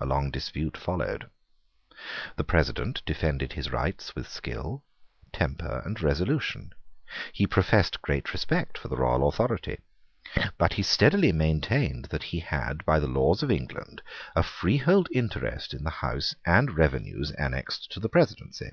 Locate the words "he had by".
12.24-12.98